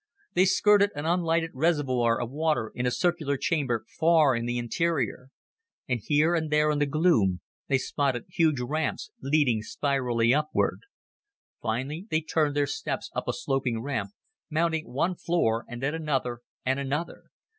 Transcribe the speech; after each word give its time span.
They 0.33 0.45
skirted 0.45 0.89
an 0.95 1.05
unlighted 1.05 1.51
reservoir 1.53 2.19
of 2.19 2.31
water 2.31 2.71
in 2.73 2.87
a 2.87 2.89
circular 2.89 3.37
chamber 3.37 3.85
far 3.99 4.35
in 4.35 4.47
the 4.47 4.57
interior. 4.57 5.27
And 5.87 5.99
here 6.03 6.33
and 6.33 6.49
there 6.49 6.71
in 6.71 6.79
the 6.79 6.87
gloom, 6.87 7.41
they 7.67 7.77
spotted 7.77 8.25
huge 8.27 8.59
ramps 8.61 9.11
leading 9.21 9.61
spirally 9.61 10.33
upward. 10.33 10.79
Finally 11.61 12.07
they 12.09 12.21
turned 12.21 12.55
their 12.55 12.65
steps 12.65 13.11
up 13.13 13.27
a 13.27 13.33
sloping 13.33 13.79
ramp, 13.83 14.09
mounting 14.49 14.91
one 14.91 15.13
floor 15.17 15.65
and 15.69 15.83
then 15.83 15.93
another, 15.93 16.39
and 16.65 16.79
another. 16.79 17.25